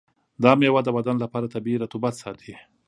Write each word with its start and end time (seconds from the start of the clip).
دا 0.43 0.51
میوه 0.59 0.81
د 0.83 0.89
بدن 0.97 1.15
لپاره 1.23 1.51
طبیعي 1.55 1.77
رطوبت 1.83 2.13
ساتي. 2.21 2.53